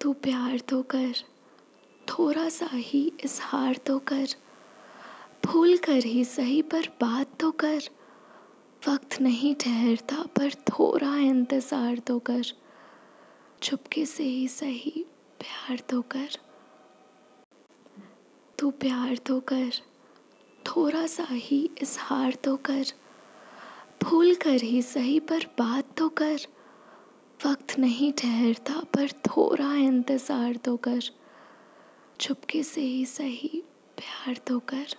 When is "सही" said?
6.24-6.60, 14.48-15.04, 24.82-25.18, 33.04-33.62